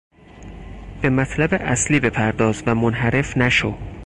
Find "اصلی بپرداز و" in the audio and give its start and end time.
1.53-2.75